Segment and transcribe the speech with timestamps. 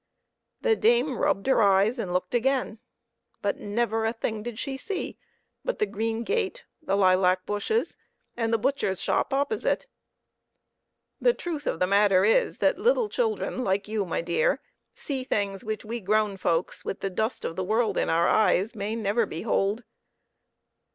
[0.61, 2.79] The dame rubbed her eyes and looked again,
[3.43, 5.19] but never a thing did she see
[5.63, 7.97] but the green gate, the lilac bushes,
[8.35, 9.85] and the butcher's shop opposite.
[11.19, 14.59] The truth of the matter is, that little children like you, my dear,
[14.91, 18.73] see things which we grown folks, with the dust of the world in our eyes,
[18.73, 19.83] may never behold.